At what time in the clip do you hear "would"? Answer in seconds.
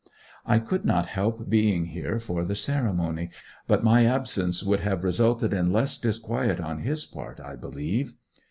4.63-4.79